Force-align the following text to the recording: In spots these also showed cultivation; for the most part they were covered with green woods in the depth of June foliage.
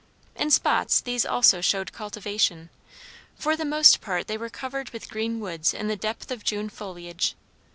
In 0.35 0.49
spots 0.49 0.99
these 0.99 1.27
also 1.27 1.61
showed 1.61 1.93
cultivation; 1.93 2.71
for 3.37 3.55
the 3.55 3.63
most 3.65 4.01
part 4.01 4.25
they 4.25 4.35
were 4.35 4.49
covered 4.49 4.89
with 4.89 5.11
green 5.11 5.39
woods 5.39 5.75
in 5.75 5.89
the 5.89 5.95
depth 5.95 6.31
of 6.31 6.43
June 6.43 6.69
foliage. 6.69 7.35